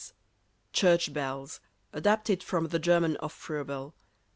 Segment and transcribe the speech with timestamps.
[0.73, 1.59] ]CHURCH BELLS
[1.93, 3.93] (Adapted from the German of Froebel.